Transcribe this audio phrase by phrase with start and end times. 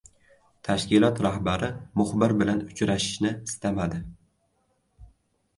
[0.67, 1.69] Tashkilot rahbari
[2.01, 4.01] muxbir bilan uchrashishni istamadi.